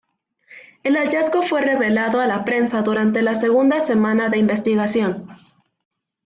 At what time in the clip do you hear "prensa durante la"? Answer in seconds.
2.43-3.35